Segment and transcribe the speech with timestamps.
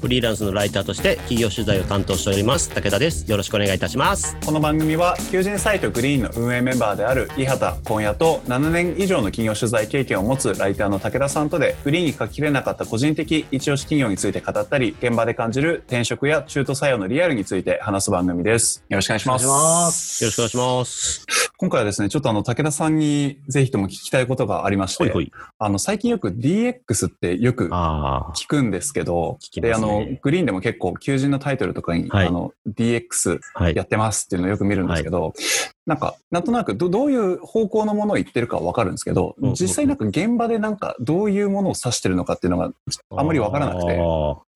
[0.00, 3.30] フリーランスのライターとして企業取材を担当しております武田です。
[3.30, 4.36] よろしくお願いいたします。
[4.44, 18.82] この番組は求人サイト Green の運営メンバーである伊畑今夜と7年以上の企業取材経験を持つライターの武田さんとで Green に書ききれなかった個人的一押し企業について語ったり現場で感じる転職や中途採用のリアルについて話す番組です。
[18.88, 19.38] よろしくお願いしま
[19.90, 20.24] す。
[20.24, 21.26] よろしくお願いします。
[21.58, 25.32] 今回はですねちょっとあの武田さんにぜひとも聞きたいことがありましてほいほい。
[25.58, 29.68] あの最近よく DX ってよく聞くんですけど、聞きますね。
[29.68, 29.89] であの
[30.22, 32.26] グリーンでも結構求人のタイトルとかに、はい。
[32.26, 33.76] あの DX はい。
[33.76, 35.32] やってますっていうのをよく見るんですけど、
[35.90, 42.70] なんかなんとなくどどういう方向のものを言ってるかは分かるんですけど、うんうんうん実際なんか現場でなんかどういうものを指してるのかっていうのが
[43.16, 43.98] あんまり分からなくて。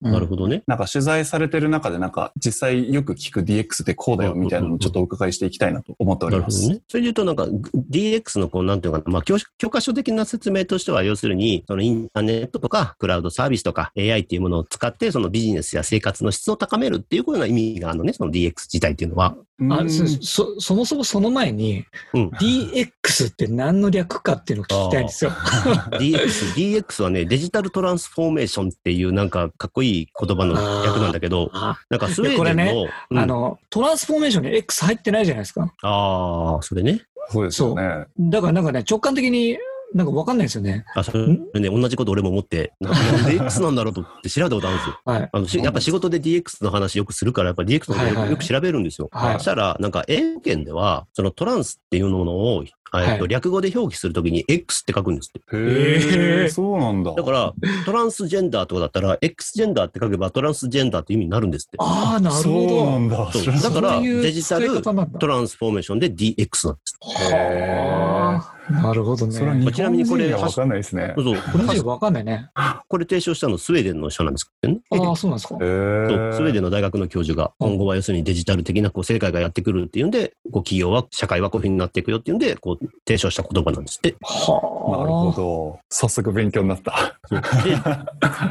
[0.01, 6.67] なるほどね、なんか取材されてる中でなんか実際よく聞く DX ってこうだよみたいなのをちょっとお伺いしていきたいなと思っております。
[6.67, 6.83] なるほどね。
[6.87, 7.45] それで言うと、なんか、
[7.89, 19.35] DX のこう、なんていうのかな、まあ教、教科書的な説明としては、要するに、そのインターネットとか、クラウドサービスとか、AI っていうものを使って、そのビジネスや生活の質を高めるっていうような意味があるのね、その DX 自体っていうのは。
[19.69, 22.27] あそそもそもその前に、うん。
[22.29, 25.31] DX って何の略かっていうのを聞きたいんですよ。
[25.31, 30.53] DX、DX はね、デジタルトランスフォーメーションっていうなんかかっこいい言葉の
[30.83, 35.73] 略なんだけど、あなんかスウェーデンいやこれの、うんあの、トランスフォーメーションに X 入ってないじゃないですか。
[35.81, 37.01] ああ、それね。
[37.29, 38.05] そうですよね。
[38.19, 39.57] だからなんかね、直感的に
[39.95, 40.83] なんかわかんないですよね。
[40.93, 44.99] あ、それね、同じこと俺も思って、なんかなんで X なんだろうと思って調べたことあるんですよ。
[45.05, 45.29] はい。
[45.31, 49.07] あのしやっぱ仕事で DX の話よくするから、やっぱ DX のことよく,、はいはいはい調べるんですよ。
[49.13, 55.57] はいそしたら、なんか英語圏では、そのトランスっていうものを、えっとはい略語で表記するときに X って書くんですって。
[55.57, 57.13] へえ、そうなんだ。
[57.13, 57.53] だから、
[57.85, 61.77] トランスジェンダーとかだったら、X ジェンダーって書けばトランスジェンダーって意味になるんですって。
[61.79, 62.85] ああ、なるそうほど。
[62.91, 63.31] なんだ。
[63.31, 64.93] そうなかっただからデジタルト
[65.27, 66.97] ランスフォーメーションで DX なんです。
[67.01, 69.33] はあ なるほどね。
[69.33, 71.13] それは日ちなみにこれ本人には分かんないですね。
[71.15, 71.35] そうそう。
[71.51, 72.49] これかんないね。
[72.87, 74.79] これ提唱したのスウェーデンの人なんですけどね。
[74.91, 75.59] ああ、そうなんですかへ。
[75.59, 84.15] そうースウェーデンの大学の教授が、今後は要するにデジタル的なこう世界がやってくるっていうんで、こう企業は、社会はこういうふうになっていくよっていうんで、こう提唱した言葉なんですって。
[84.21, 84.75] はあ。
[84.91, 85.79] なるほど。
[85.89, 87.19] 早速勉強になった。
[87.27, 87.75] そうで、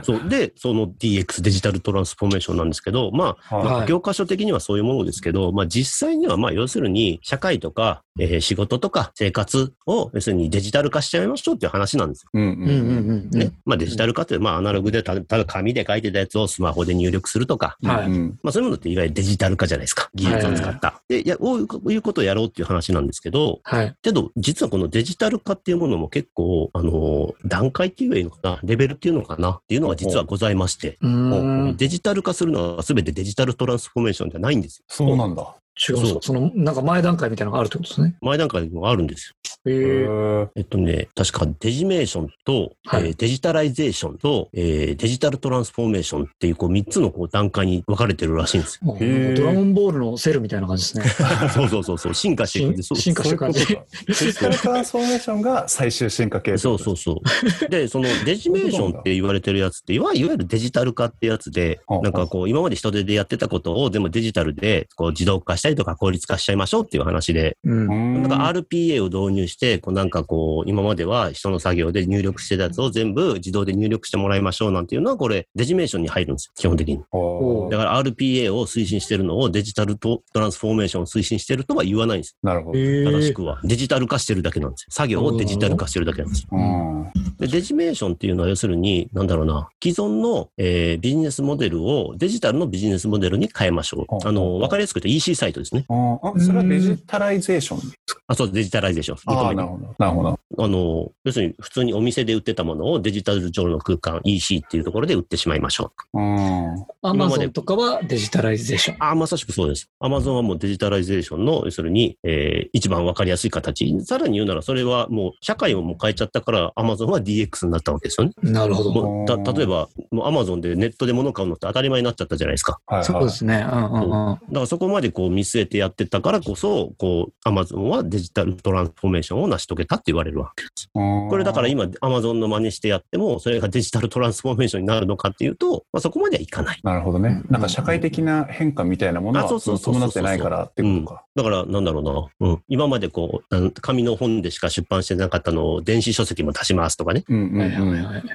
[0.03, 12.31] そうでその DX、デジタルトランスフォーメーションなんですけど、まあ、はいまあはい教科書的にはそういうものですけど、まあ実際には、まあ要するに、社会とか、えー仕事とか生活を、要するにデジタル化しちゃいましょうっていう話なんですよ。
[12.35, 13.39] うんうんうん。
[13.39, 13.53] ね。
[13.65, 20.11] まあデジタル化って、まあアナログでた、ただ紙で書いてたやつをスマホで入力するとか、はいうんまあそういうものっていわゆるデジタル化じゃないですか。
[20.15, 21.03] 技術を使った。
[21.09, 23.95] で、いや、こういうことをやろうっていう話なんですけど、はい。
[24.03, 29.51] けど、実はこのデジタル化っていうものも結構、あのー段階っていうのかな、レベルっていうのかな？
[29.51, 31.77] っていうのが実はございまして、うーん。
[31.77, 34.85] デジタル化するのは全てデジタルトランスフォーメーションじゃないんですよ。
[34.89, 35.43] そうなんだ。
[35.89, 38.17] 違うんですかその、なんか前段階みたいなのがあるってことですね。
[38.21, 39.35] 前段階もあるんですよ。
[39.67, 40.61] え。
[40.61, 48.97] っとね、確かデジタイゼーションと、はいえーデジタライゼーションと、えーデジタルトランスフォーメーションっていうこう3つのこう段階に分かれてるらしいんですよ。
[49.35, 51.29] ドラゴンボールのセルみたいな感じですね。
[51.55, 53.59] そうそうそうそう、進化していく進化していうことか
[54.07, 57.21] デジタルトランスフォーメーションが最終進化系そうそうそ
[57.67, 57.69] う。
[57.69, 68.23] で、そのデジタイゼーションって言われてるやつって、いわゆるデジタル化ってやつではあ、なんかこう、今まで人手でやってたことを、でもデジタルでこう自動化したりとか効率化しちゃいましょうっていう話で、うん。
[68.23, 77.03] なんか RPA を導入して、こうなんかこう、今までは人の作業で入力してたやつを全部自動で入力してもらいましょうなんていうのは、これ、デジメーションに入るんですよ、基本的に。
[77.11, 82.37] ほだから RPA を推進してるのをデジタルトトランスフォーメーションを推進してるとは言わないんです。
[82.43, 82.79] うなるほど。
[82.79, 83.61] 正しくは。
[83.65, 84.87] デジタル化してるだけなんですよ。
[84.91, 86.49] 作業をデジタル化してるだけなんですよ。
[86.53, 86.95] うん
[87.39, 94.29] で、デジメーションっていうのは要するに、なんだろうな、既存の、えービジネスモデルをデジタルのビジネスモデルに変えましょほうう。
[94.29, 95.85] あの、わかりやすく言うと EC サイトですね。
[95.89, 97.93] ああ、それはデジタライゼーション
[98.27, 99.19] あ、そう、デジタライゼーション。
[99.45, 99.95] ああ、二個目になるほど。
[99.99, 100.41] なるほど。
[100.59, 106.21] あの、要するに普通にお店で売ってたものをデジタル上の空間、EC っていうところで売ってしまいましょう。
[106.21, 106.87] うん。
[107.03, 108.97] アマゾンとかはデジタライゼーション。
[109.01, 109.91] あ、まさしくそうです。
[110.01, 113.99] アマゾンはもうデジタライゼーションの、要するに、えー一番わかりやすい形。
[114.05, 118.33] さらに言うなら、それはもう社会をもう変えちゃったから、アマゾンは DX になったわけですよね。
[118.43, 119.53] なるほど。
[119.53, 122.81] 例えば、もうアマゾンでネットで物買うのって当たり前になっちゃったじゃないですか。
[122.87, 123.05] はいはい。
[123.05, 123.67] そうですね。
[123.71, 124.11] うんうんうん。
[124.11, 131.29] だからそこまでこう見据えてやってたからこそ、こう、アマゾンはデジタルトランスフォーメーションを成し遂げたって言われるわけは。
[131.29, 136.81] これだから今、アマゾンの真似してやっても、それがデジタルトランスフォーメーションになるのかっていうと、まあ、そこまではいかない。
[136.83, 137.43] なるほどね。
[137.51, 141.25] なんか社会的な変化みたいなものはあそうそうそうそう伴ってないからってことか。
[141.35, 142.49] だから、なんだろうな。
[142.49, 142.63] うん。
[142.69, 147.25] 今までこう、あの紙の本でしか出版してなかったのを電子書籍も出しますとかね。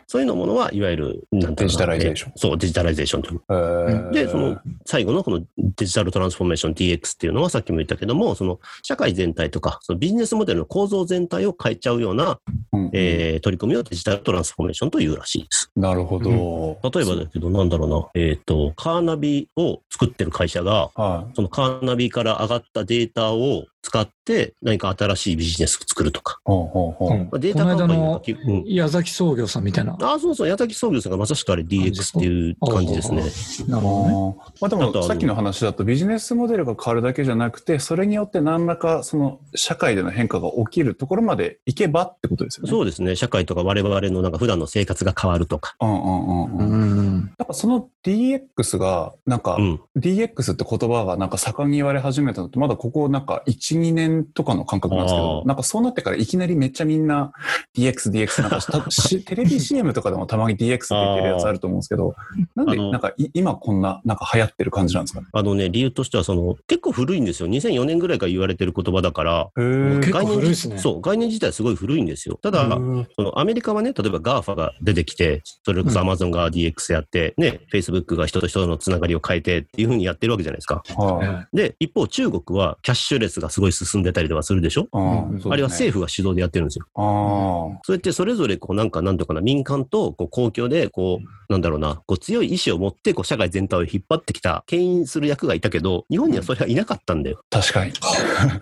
[0.07, 3.41] そういうのものは、いわゆる、なんデジタライゼーションえそう、デジタライゼーションという。
[3.49, 12.39] えーで、その、最後のこのデジタルトランスフォーメーション DX っていうのはさっきも言ったけども、その社会全体とか、そのビジネスモデルの構造全体を変えちゃうような、
[12.73, 15.71] うんうんえー取り組みをデジタルトランスフォーメーションというらしいです。
[15.75, 16.79] なるほど。
[16.91, 26.39] 例えばだけど、なんだろうな、えっ、と、カーナビを作ってる会社が、はそのカーナビから上がったデータを使って何か新しいビジネスを作るとか。
[26.45, 27.13] うほうほう。
[27.13, 29.97] うんまあデータカンパニーのきうん矢崎創業さんみたいな。
[29.99, 33.23] ああ、そうそう、矢崎創業さんがまさしくあれ DX っていう感じですね。
[33.67, 34.53] なるほどね。
[34.61, 42.69] まあでもさっきの話だとビジネスモデルが変わるだけじゃなくてそれによって何らかその社会での変化が起きるところまで行けばってことですよね。
[42.69, 43.15] そうですね。
[43.15, 45.75] 社会とか我々のなんか普段の生活が変わるとか。
[45.81, 47.17] うんうんうんううん。
[47.17, 47.33] ん。
[47.39, 49.81] なんかその DX がなんか、うん。
[49.97, 57.31] DX って言葉がなんか盛んに言われ始めたのってまだここなんか1、2年とかの感覚なんですけあど、ーなんかそうなってからいきなりめっちゃみんな
[57.77, 62.15] DX、DX なんかした しテレビ CM とかでもたまに DX って言ってるやつあると思うんですけど、
[62.55, 65.27] なんでなんかい今こんななんか流行ってる感じなんですかね？
[65.33, 67.49] あのね、理由としては、その、結構古いんですよ。
[67.49, 72.39] 2004年ぐらいから言われてる言葉だから、概念古いですねそう、概念自体すごい古いんですよ。
[72.41, 72.67] ただ、
[73.15, 80.81] そのアメリカはね、例えば GAFA が出てきて、それこそ Amazon が DX やって、ね、Facebook が人と人とのつながりを変えてっていうふうにやってるわけじゃないですか。
[80.97, 84.87] はいはで、一方中国はキャッシュレスがすごい進んでたりとかするでしょ？
[84.91, 86.85] うんあれは政府が主導でやってるんですよ。
[86.95, 87.79] ああ。
[87.83, 97.41] それってそれぞれこうなんかなんとかな民間とこう公共でこうなんだろうな、こう強い意志を持ってこう社会全体を引っ張ってきた、牽引する役がいたけど、日本にはそれはいなかったんだよ。
[97.49, 97.91] 確かに。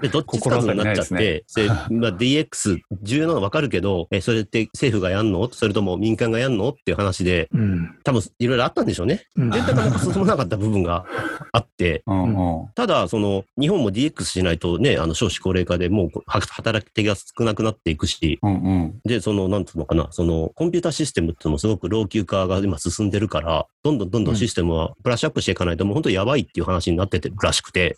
[0.01, 5.49] で、どっちつかずになっちゃって、それ まあ、DX 重要なのわかるけど、え、それって政府がやんの？
[5.51, 6.69] それとも民間がやんの？
[6.69, 7.57] っていう話で、い。
[7.57, 7.95] うん。
[8.05, 9.25] 多分いろいろあったんでしょうね。
[9.35, 11.05] うんで、なかなか進まなかった部分が
[11.51, 12.67] あって、 うんうん。
[12.73, 18.99] ただ、その、日本も DX しないとね、あの、少子高齢化でもう働き手が少なくなっていくし、うんうん。
[19.05, 27.97] で、その、なんつうのかな、その、コンピューターシステムっていうのもすごく老朽化が今進んでるから、どんどんどんどんシステムはブラッシュアップしていかないと、もう本当やばいっていう話になっててるらしくて。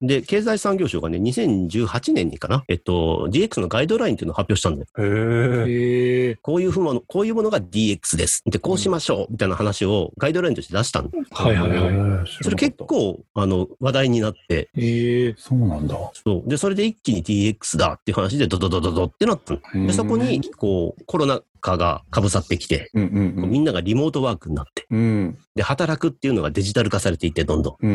[0.00, 4.86] で、経済産業省がね、2018年にかな、えっと、DX のガイドラインっていうのを発表したんだよ。
[4.98, 5.72] へえ。
[5.72, 6.36] へえ。
[6.36, 8.42] こういうふうもの、こういうものが DX です。
[8.46, 11.24] で、こうしましょう、みたいな話をガイドラインとして出したんだよ。
[11.30, 12.24] はいはいはい。
[12.24, 12.76] いそれ結。
[12.86, 15.34] 構、あの、話題になって、へえ。
[15.36, 15.96] そうなんだ。
[16.24, 16.48] そう。
[16.48, 19.86] で、それで一気に DX だっていう話でドドドドドってなったの。
[19.86, 23.50] で、そこに、こう、コロナ禍が被さってきて、うんうんうん。
[23.50, 27.86] みんながリモートワークになって、うんで、働くっていうのがデジタル化されていって、どんどん。
[27.86, 27.94] うんう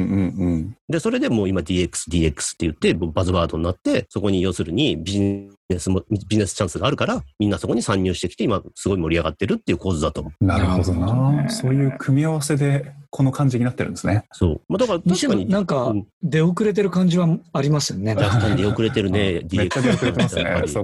[0.57, 10.33] んで、それでもう今 DX、DX って言って、バズワードになって、そこに要するにビジネスも、ビジネスチャンスがあるから、みんなそこに参入してきて、今すごい盛り上がってるっていう構図だと思う。
[10.39, 10.47] うん。
[10.47, 14.25] なるほどなそういう組み合わせで、この感じになってるんですね。
[14.33, 14.61] そう。
[14.67, 18.15] まあ、だから確かに、なんかうん出遅れてる感じはありますよね。
[18.15, 19.57] 若干出遅れてるね、DX。
[19.57, 20.81] めっちゃ出遅れてますねそ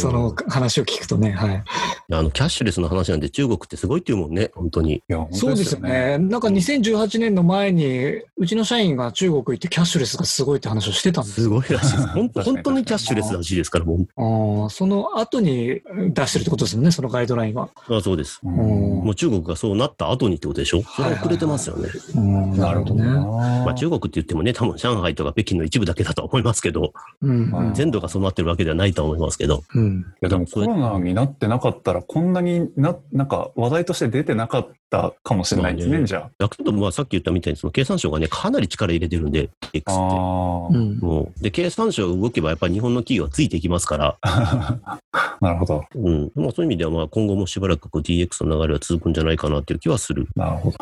[0.00, 1.32] その話を聞くとね。
[1.32, 1.64] はい。
[2.12, 4.96] あの、キャッシュレスの話なんで中国ってすごいっていうもんね、本当に。
[4.96, 5.80] いや、本当そうですよ。
[5.80, 6.18] ね。
[6.18, 12.06] なんか2018年の前に、うちの社員が中国行ってキャッシュレスがすごいって話をしてたんですすごいらしいです。
[12.12, 14.62] 本当確かに本当にキャッシュレスらしいですから、もう。
[14.62, 15.80] ああ、その後に
[16.12, 17.70] 出してるってことですよね、そのガイドラインは。
[17.88, 18.38] あそうです。
[18.44, 20.82] うんもう中国がそうなった後にってことでしょ？
[20.82, 21.88] それは遅れてますよね。
[22.16, 23.20] うんなるほどな。
[23.64, 26.92] まあ中国って言ってもね、多分上海とか北京の一部だけだとは思いますけど、
[27.22, 27.50] うん。
[27.50, 30.00] うん全土がそうなってるわけではないとは思いますけど、うん。
[30.00, 39.90] いやでもコロナになってなかったらこんなにな、なんか話題として出てなかったかもしれないですね、まあねじゃだけどまあさっき言ったみたいにその経産省がね、かなり力入れてるんで、X って。
[39.92, 39.96] あ。
[39.96, 40.98] あうん。
[40.98, 44.98] もうで、経産省が動けばやっぱり日本の企業はついていきますから、あ。
[45.40, 45.84] なるほど。
[45.94, 46.32] うん。
[46.34, 50.28] まあそういう意味ではまあ今後もしばらくこう DX の流れは続くんじゃないかなっていう気はする。
[50.36, 50.76] なるほど。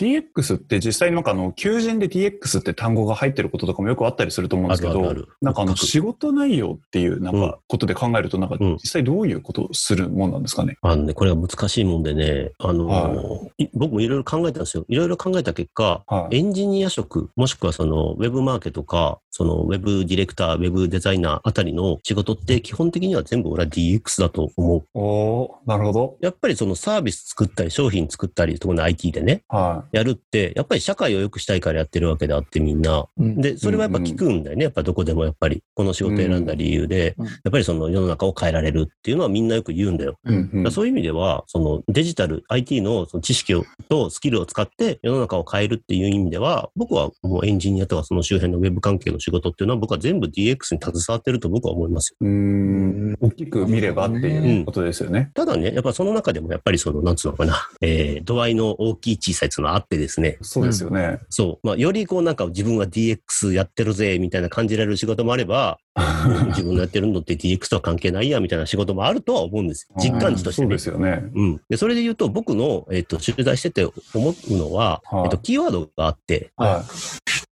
[0.00, 10.78] DX って実際になんかあの、求人で DX って単語が入ってることとかもよくあったりすると思うんですけどあるあるある、なんかあの、仕事内容っていうなんかことで考えると、なんかうん実際どういうことをするもんなんですかね？
[10.80, 14.84] あのね、これは難しいもんでね、あの、はい僕もいろいろ考えたんですよ。
[14.88, 16.38] いろいろ考えた結果、はい。
[16.38, 24.84] エンジニア職、もしくはそのウェブマーケとか、そのウェブディレクター、ウェブデザイナーあたりの仕事って基本的には全部俺は DX だと思う。
[24.94, 26.16] おーなるほど。
[26.20, 33.06] やっぱりそのサービス作ったり商品作ったりとかの IT でね、はやるって、やっぱり社会を良くしたいからやってるわけであってみんな。
[33.18, 34.64] うんで、それはやっぱ聞くんだよね。
[34.64, 40.18] やっぱどこでもやっぱり、この仕事を選んだ理由で、うんやっぱりその世の中を変えられるっていうのはみんなよく言うんだよ。
[40.24, 52.16] うんうんだそういう意味では、そのデジタル、IT のその知識をとスキルを使って世の中を変えるっていう意味では、僕はもうエンジニアとかその周辺のウェブ関係の仕事っていうのは僕は全部 DX に携わってると僕は思いますよ。
[52.20, 55.30] うーん大きく見ればっていうことですよね。
[55.34, 61.18] ただね、やっぱその中でもやっぱりその、なんつうのかな、えー、度合いの大きい小さいのはあってですね、そうですよね。
[61.28, 65.78] そう、まあ、よりこうなんか自分は DX やってるぜ、みたいな感じられる仕事もあれば、
[66.48, 69.96] 自分のやってるのって DX とは関係ないや、みたいな仕事もあるとは思うんですよ。
[70.00, 70.78] 実感値としてねそうで。
[70.78, 71.22] すよね。
[71.34, 71.60] うん。
[71.68, 76.84] で、それで言うと、僕の、えっ、と、取材してて思うのは、はいえっ、と、キーワードがあって、は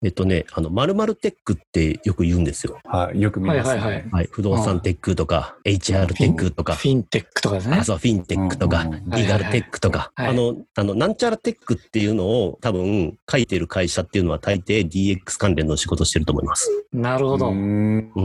[0.03, 2.77] えっ、とね、あの、〇〇テックってよく言うんですよ。
[2.83, 2.87] い。
[2.87, 3.21] はい。
[3.21, 4.09] よく見ますはいはいはいね。
[4.11, 4.29] はい。
[4.31, 7.83] 不動産テックとか、HR テックとか、フィンテックとかですねあ。
[7.83, 16.69] そう、フィンテックとか、うんうんうんリーガルテックとか、はいはいあの、あの、なんちゃらテックっていうのを多分書いてる会社っていうのは大抵 DX 関連の仕事してると思います。
[16.91, 17.49] なるほど。
[17.49, 18.24] うーんうん。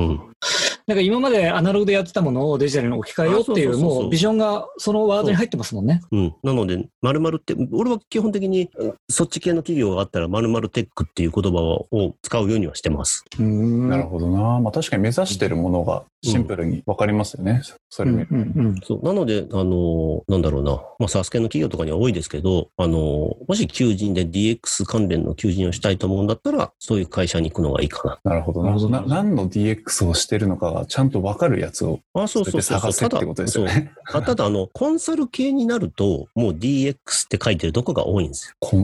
[0.87, 6.01] なんか今までアナログでやってたものをデジタルに置き換えようっていう、もうビジョンがそのワードに入ってますもんね。
[6.11, 6.35] うん。
[6.43, 8.71] なので、〇〇って、俺は基本的に、
[9.09, 13.25] そっち系の企業があったら〇〇テックっていう言葉を使うようにはしてます。
[13.39, 14.59] うんなるほどな。
[14.59, 17.63] まあ確かに目指してるものがシンプルにわかりますよね。
[17.99, 19.05] うんうんうんそう。
[19.05, 20.73] なので、あの、なんだろうな。
[20.99, 28.33] まあ、サース系の企業とかには多いですけど、あの、もし求人で DX 関連の求人をしたいと思うんだったら、そういう会社に行くのがいいかな。
[28.33, 28.71] なるほどな。
[28.71, 32.93] なるほどな何の DX をしてるのかがちゃんとわかるやつをあ、そうそうそうそう。
[32.93, 33.93] 探せってことですよね。
[34.13, 36.97] あただ、あの、 コンサル系になると、もう DX っ
[37.29, 38.77] て書いてるとこが多いんですよ。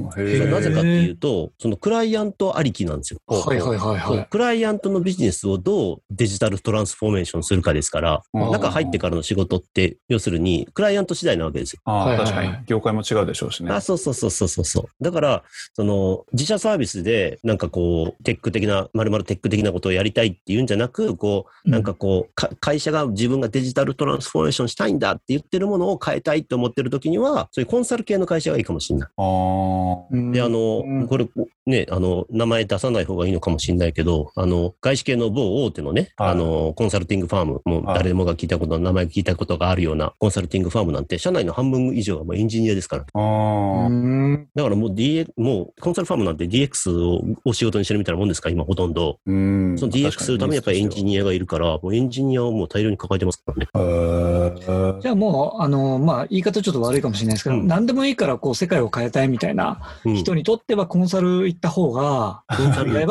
[0.50, 3.20] なぜかっていうと、そのクライアントありきなんですよ。
[3.26, 4.26] はいはいはいはい。
[4.30, 11.80] クライアントのビジネスをどうデジタルトランスフォーメーションするかですから、うん中入ってからの仕事って、要するに、クライアント次第なわけですよ。
[11.84, 12.54] ああ、確かに。
[12.66, 13.72] 業界も違うでしょうしね。
[13.72, 15.04] あ、そうそうそうそうそうそう。
[15.04, 15.42] だから、
[15.74, 29.08] その、自社サービスで、なんかこう、テック的な、まるまるテック的なことをやりたいっていうんじゃなく、こう、なんかこう、か会社が自分がデジタルトランスフォーメーションしたいんだって言ってるものを変えたいって思ってる時には、そういうコンサル系の会社がいいかもしれない。
[29.16, 30.32] ああ。
[30.32, 31.26] で、あのうん、これ、
[31.66, 43.02] ね、あの、名前出さない方がいいのかもしれないけど、あの、外資系の某大手のね、はいあの、コンサルティングファーム、もう誰でもが聞いたこと、名前聞いたことがあるようなコンサルティングファームなんて、社内の半分以上はもうエンジニアですから。
[43.02, 49.18] だからもう DX、もうコンサルファームなんて DX をお仕事にしてるみたいなもんですから、今ほとんど。
[49.26, 49.76] うん。
[49.78, 53.68] その DX するためにやっぱりエンジニアがいるから、もうエンジニアをもう大量に抱えてますからね。
[55.00, 63.06] じゃあもう、あの、まあ、言い方ちょっと悪いかもしれないですけど、うん何でもいいからこう世界を変えたいみたいなうん人にとってはコンサル行った方が、コンサル、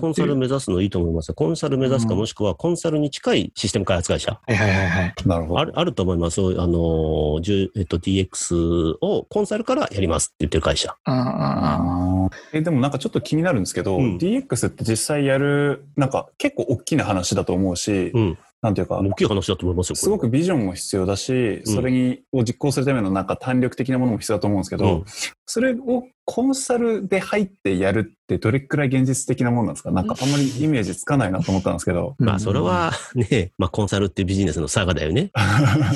[0.00, 1.34] コンサル目指すのいいと思いますよ。
[1.34, 4.40] コンサル目指すか、うんもしくはコンサルに近いシステム開発会社。
[4.46, 5.14] はいはいはいはい。
[5.26, 5.60] なるほど。
[5.60, 6.40] ある、あると思います。
[6.40, 7.40] あの
[7.76, 10.96] えっと、DX をコンサルからやりますって言ってる会社。
[11.04, 12.15] ああ
[12.52, 18.38] えでもなんかちょっと気になるんですけど、うん DX って実際やる、なんか結構大きな話だと思うし、うん。
[18.62, 19.96] なんていうか、大きい話だと思いますよ。
[19.96, 25.04] すごくビジョンも必要だし、うんそれにを実行するためのなんか弾力的なものも必要だと思うんですけど、うん
[25.46, 29.92] それをコンサルで入ってやるってどれくらい現実的なものなんですか？
[29.92, 32.16] なんかあんまりイメージつかないなと思ったんですけど。
[32.18, 35.30] まあ、それはね、まあ、コンサルってビジネスの差がだよね。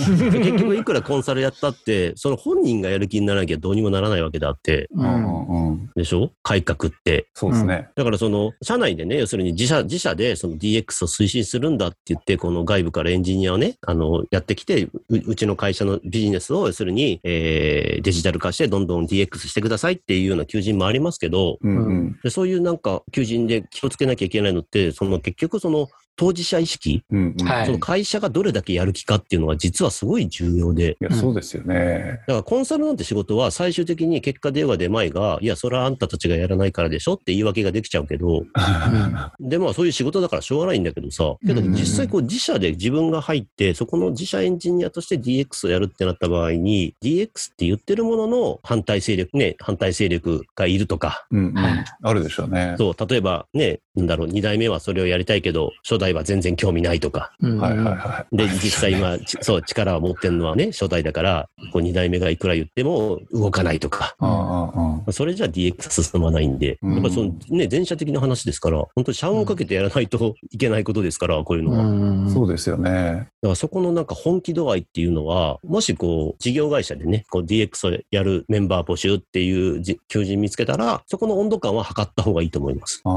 [0.06, 6.30] 結局、いくらコンサルやったって、その本人がやる気にならなきゃどうにもならないわけであって、ううんでしょ？
[6.44, 7.26] 改革って。
[7.34, 7.88] そうですね。
[7.96, 22.18] だからその、社内でね、要するに自社、自社でその DX を推進するんだって言って、この外部からエンジニアをね、あの、やってきて、ううちの会社のビジネスを、要するに、えー、デジタル化してどんどん DX してくださいっていうような求人もありますけど、うんうん。
[22.22, 25.88] でそういうなんか求人で気をつけなきゃいけないのって、その結局その
[26.20, 27.48] 当事者意識、うんうん。
[27.48, 27.66] はい。
[27.66, 32.20] その会社がどれだけやる気かっていうのは実はすごい重要で、いや、そうですよね。
[32.26, 38.44] だからコンサルなんて仕事は最終的に結果出ようが出まいが、いや、それはあんたたちがやらないからでしょって言い訳ができちゃうけど、
[39.40, 51.84] で、まあそういう仕事だからしょうがないんだけどさ、けどうん実際こう自社で自分が入って、そこの自社エンジニアとして DX をやるってなった場合に、DX って言ってるものの反対勢力、ね、反対勢力がいるとか、うんうん。
[52.02, 52.74] あるでしょうね。
[52.76, 57.32] そう、例えばね、なんだろう、二代目はそれをやりたいけど、初代は全然興味ないとか。
[57.40, 58.36] うんはいはいはい。
[58.36, 64.14] で、実際今、ち そう、力を持ってるのはね、初代だから、こう二代目がいくら言っても動かないとか。
[64.18, 71.78] ああああそれじゃ DX 進まないんで、うんやっぱりそのね、全社的な話ですから、本当に社運をかけてやらないといけないことですから、こういうのは。
[71.78, 73.28] だうんそうですよね。
[73.48, 83.00] からそこのなんか本気度合いっていうのは、もしこう、事業会社でね、こう DX をやるメンバー募集っていうじ求人見つけたら、そこの温度感は測った方がいいと思います。
[83.04, 83.12] ああ。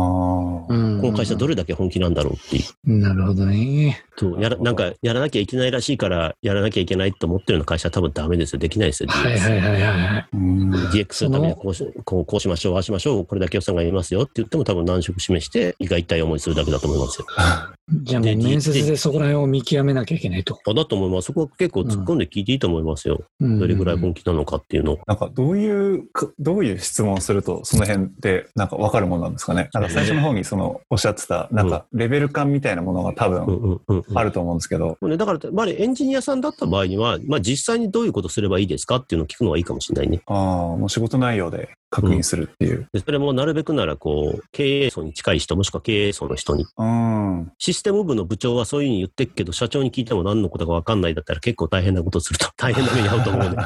[0.74, 2.98] うんこの会社どれだけ本気なんだろうっていう。
[3.00, 4.03] なるほどね。
[4.15, 8.60] そうやらなんか、やらなきゃいけないらしいから、やらなきゃいけないと思ってるような会社は多分ダメですよ。
[8.60, 9.10] できないですよ。
[9.10, 10.27] はいはいはいはい。
[10.34, 17.25] DX のためにこうしこうこうしましょう、ああしましょう、これだけ予算がいりますよって言っても多分難色示して、胃が痛い思いするだけだと思いますよ。
[18.03, 20.60] じゃあもう面接でそこら辺を見極めなきゃいけないと。
[20.65, 21.25] あだと思います。
[21.25, 23.24] そこは結構突っ込んで聞いていいと思いますよ。
[23.39, 25.00] うんどれぐらい本気なのかっていうのを。
[25.08, 29.70] なんかどういうか、どういう質問をすると、その辺でなんか分かるものなんですかね？
[29.74, 40.22] なんか最初の方にそのおっしゃってた、なんかレベル感みたいなものが多うん分あると思うんですけど、もうね、だから、まあ、エンジニアさんだった場合には、まあ、実際にどういうことすればいいですかっていうのを聞くのがいいかもしれないね。
[40.27, 40.38] ああ、
[40.77, 42.88] もう仕事内容で確認するっていう。
[42.91, 46.65] でそれもなるべくなら、こう、経営層に近い人、もしくは経営層の人に。
[46.75, 47.51] うん。
[47.59, 53.57] システム部の部長はそういうふうに言ってるけど、社長に聞いても何のことか分かんないだったら結構大変なことすると、 大変な目に遭うと思うね。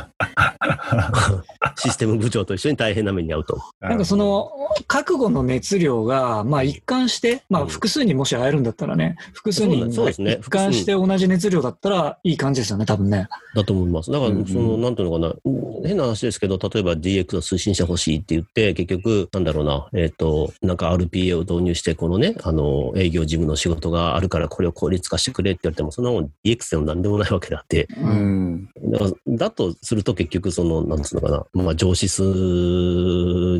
[1.77, 3.86] システム部長と一緒に大変な目に遭うと思う。
[3.88, 4.51] なんかその、
[4.88, 13.27] 覚悟の熱量が、まあ一貫して、まあうん複数にもし会えるんだったらね、複数人がそうですね一貫して同じ熱量だったらいい感じですよね、多分ね。
[13.55, 14.12] だと思います。
[14.12, 28.05] だからうんうん、その、なんていうのかな、うん変な話ですけど、例えば DX の推進者欲しいって言って、結局、なんだろうな、えっ、と、なんか RPA を導入して、このね、あの、営業事務の仕事があるから、これを効率化してくれって言われても、そんなもん DX でも何でもないわけであって、う。
[28.05, 28.69] ん。
[28.91, 32.24] だからだとすると結局、その、なんつうのかな、まあ、上司数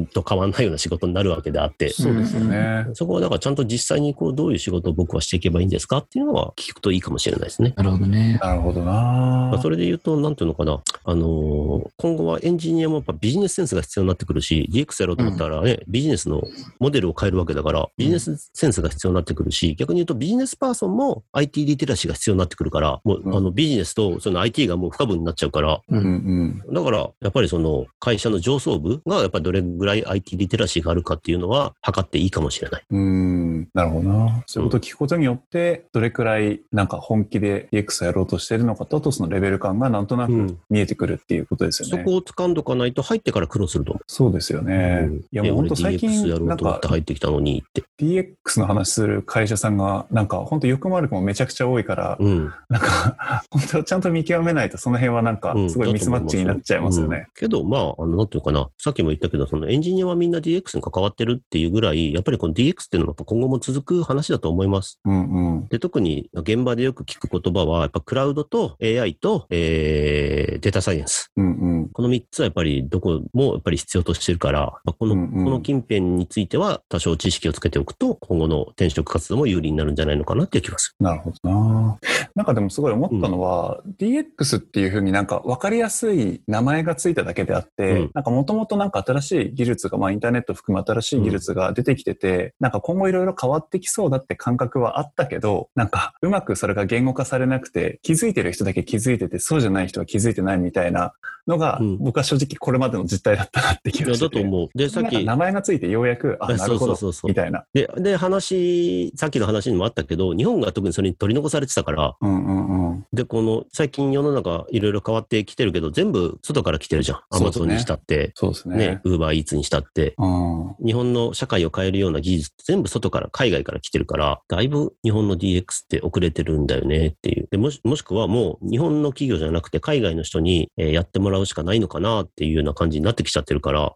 [0.08, 2.88] と変わんないような仕事になるわけであって、そうですよね。
[2.94, 7.74] そこはだからちゃんと実際にこう、どういう仕事を僕はしていけばいいんですかっていうのは聞くといいかもしれないですね。
[7.76, 8.40] なるほどね。
[8.42, 16.42] なるほどまあなそれで言うと、なんていうのかな、あのー今後はエンジニアもやっぱビジネスセンスが必要になってくるし、DX やろうと思ったらね、ビジネスの
[16.80, 26.74] モデルを変えるわけだから、ビジネスセンスが必要になってくるし、逆に言うとビジネスパーソンも IT リテラシーが必要になってくるから、もう、うんあのビジネスとその IT がもう不可分になっちゃうから、うんうん。
[26.74, 32.84] だから、やっぱりその会社の上層部がやっぱりどれぐらい IT リテラシーがあるかっていうのは測っていいかもしれない。
[32.90, 33.70] うん。
[33.74, 34.44] なるほどな。
[34.48, 42.04] そういうことを聞くことによって、どれくらいなんか本気で DX をやろうとしてるのかと、そのレベル感がなんとなくうん見えてくるっていうことですよね。
[42.04, 44.04] そこを掴んどかないと入ってから苦労すると思う。
[44.28, 45.02] そうですよね。
[45.04, 47.84] うんいやもう本当最近、なんか入ってきたのにって。
[48.00, 52.54] DX の話する会社さんが、なんか本当よくも悪くもめちゃくちゃ多いから、うん。
[52.70, 57.18] なんか 本当ちゃんと見極めないとその辺はなんかうんすごいミスマッチになっちゃいますよね。
[57.18, 58.70] うんけど、まあ、あの、なんていうのかな。
[58.78, 65.00] さっきも言ったけど、そのエンジニアはみんな DX に関わってるっていうぐらい、やっぱりこの DX っていうのは今後も続く話だと思います。
[65.06, 65.68] うんうん。
[65.68, 71.32] で、特に現場でよく聞く言葉は、やっぱクラウドと AI と、えー、データサイエンス。
[71.38, 71.90] うんうん。
[71.90, 75.46] この3つはやっぱりどこもやっぱり必要としてるから、まあこの、うんうん。
[75.46, 81.98] この近辺については多少知識をつけておくと、今後の転職活動も有利になるんじゃないのかなっていう気がすなるほどな。
[82.36, 88.12] なんかでもすごい思ったのは、DX っていうふうになんか分かりやすい名前がついただけであって、うん。
[88.14, 101.14] なんかもともとなんか新しい技術が、まあインターネット含む新しい技術が出てきてて、なんか今後いろいろ変わってきそうだって感覚はあったけど、なんかうまくそれが言語化されなくて、気づいてる人だけ気づいてて、そうじゃない人は気づいてないみたいな
[101.48, 101.98] のが、うん。
[101.98, 104.07] 僕は正直これまでの実態だったなって気る。
[104.14, 104.70] だと思う。
[104.76, 107.66] で、さっき、名前がついてようやく、あ、あなるほどそうそうそうそうみたいな。
[107.74, 113.06] で、で、話、さっきの話にもあったけど、日本が特にそれに取り残されてたから、うんうんうん。
[113.14, 117.20] で、この、最近世の中いろいろ変わってきてるけど、全部外から来てるじゃん。
[117.32, 118.78] アマゾンにしたって、そうですね。
[118.78, 127.48] ね、ウーバーイーツにしたって、うん日本の社会を変えるような技術全部外から、海外から来てるから、だいぶ日本の DX って遅れてるんだよねっていう。
[127.50, 133.96] でもし、もしくはもう日本の企業じゃなくて海外の人にえーやってもらうしかないのかなっていうような感じになってきちゃってるから、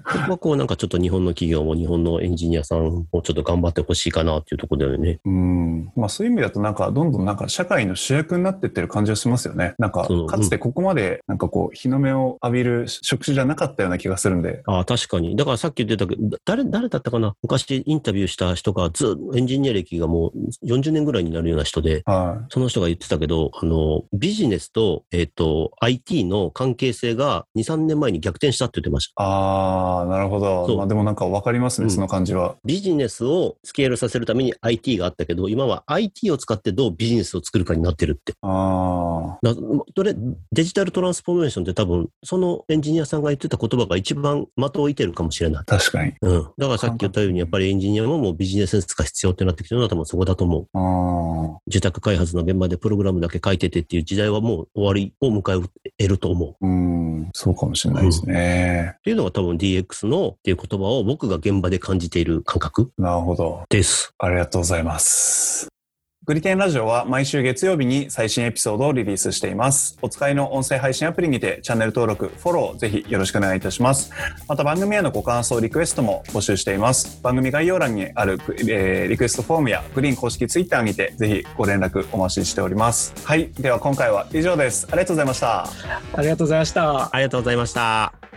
[0.11, 5.19] そこはこうなんかちょっと日本の企業も日本のエンジニアさんもちょっと頑張ってほしいかなっていうところだよね。
[5.25, 5.91] うん。
[5.95, 9.75] まあそういう意味だとなんかどんどんなんか社会の主役になってってる感じがしますよね。
[9.77, 14.61] なんかかつてここまでなんかこう日の目を浴びる職種じゃなかったような気がするんで。
[14.65, 15.35] ああ、確かに。
[15.35, 17.35] だからさっき言ってたけど、誰、誰だったかな？
[17.41, 29.23] 昔インタビューした人がずっとエンジニア歴がもう40年ぐらいになるような人で、はその人が言ってたけど、あの、ビジネスと、えっ、と、IT の関係性が2、3年前に逆転したって言ってました。
[29.23, 29.25] い。
[29.25, 30.77] ああ、なるほど。
[30.77, 32.55] まあでもなんかわかりますね、うんその感じは。
[32.65, 38.33] ビジネスをスケールさせるために IT があったけど、今は IT を使ってどうビジネスを作るかになってるって。
[38.41, 40.15] あなどれ
[40.51, 45.61] デジタルトランスフォーメーションって多分、そのエンジニアさんが言ってた言葉が一番的を置いてるかもしれない。
[45.61, 46.13] あ、確かに。
[46.21, 46.43] うん。
[46.57, 50.77] だからさっき言ったように、やっぱりエンジニアももうビジネスセンスが必要ってなってきてるのは多分そこだと思う。
[50.77, 51.59] ああ。
[51.67, 56.67] 受託開発の現場でプログラムだけ書いててっていう時代はもう終わりを迎えると思う。
[56.67, 57.10] うん。
[57.33, 58.95] そうかもしれないですね。
[58.97, 63.63] っていうのが多分 DX のっていう言葉を僕が現場で感じている感覚なるほど。
[63.69, 64.13] です。
[64.17, 65.67] ありがとうございます。
[66.23, 69.97] グリテンラジオは毎週月曜日に最新エピソードをリリースしています。
[70.03, 74.11] お使いの音声配信アプリにてチャンネル登録、フォローぜひよろしくお願いいたします。
[74.47, 77.19] また番組へのご感想、リクエストも募集しています。
[77.23, 83.15] 番組概要欄にある、えーリクエストフォームやグリーン公式ツイッターにてぜひご連絡お待ちしております。
[83.25, 83.51] はい。
[83.53, 84.85] では今回は以上です。
[84.91, 85.63] ありがとうございました。
[85.63, 87.15] ありがとうございました。
[87.15, 88.30] ありがとうございました。